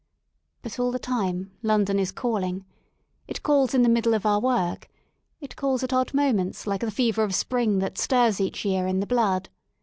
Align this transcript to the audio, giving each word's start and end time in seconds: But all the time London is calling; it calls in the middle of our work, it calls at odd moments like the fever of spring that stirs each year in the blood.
But 0.63 0.79
all 0.79 0.91
the 0.91 0.97
time 0.97 1.51
London 1.61 1.99
is 1.99 2.11
calling; 2.11 2.65
it 3.27 3.43
calls 3.43 3.75
in 3.75 3.83
the 3.83 3.87
middle 3.87 4.15
of 4.15 4.25
our 4.25 4.39
work, 4.39 4.89
it 5.39 5.55
calls 5.55 5.83
at 5.83 5.93
odd 5.93 6.11
moments 6.11 6.65
like 6.65 6.81
the 6.81 6.89
fever 6.89 7.21
of 7.23 7.35
spring 7.35 7.77
that 7.77 7.99
stirs 7.99 8.41
each 8.41 8.65
year 8.65 8.87
in 8.87 8.99
the 8.99 9.05
blood. 9.05 9.49